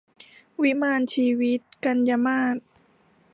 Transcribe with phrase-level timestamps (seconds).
[0.61, 2.55] วิมานชีวิต- กันยามาส